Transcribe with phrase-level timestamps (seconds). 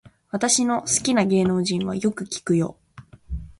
[0.31, 2.75] 私の好きな芸能人はよく聞くよ